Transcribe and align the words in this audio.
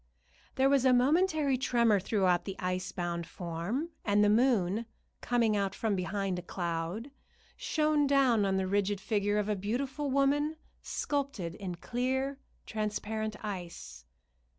There 0.55 0.67
was 0.67 0.83
a 0.83 0.93
momentary 0.93 1.59
tremor 1.59 1.99
throughout 1.99 2.45
the 2.45 2.55
ice 2.57 2.91
bound 2.91 3.27
form, 3.27 3.89
and 4.03 4.23
the 4.23 4.31
moon, 4.31 4.87
coming 5.21 5.55
out 5.55 5.75
from 5.75 5.95
behind 5.95 6.39
a 6.39 6.41
cloud, 6.41 7.11
shone 7.55 8.07
down 8.07 8.43
on 8.43 8.57
the 8.57 8.65
rigid 8.65 8.99
figure 8.99 9.37
of 9.37 9.47
a 9.47 9.55
beautiful 9.55 10.09
woman 10.09 10.55
sculptured 10.81 11.53
in 11.53 11.75
clear, 11.75 12.39
transparent 12.65 13.35
ice. 13.45 14.03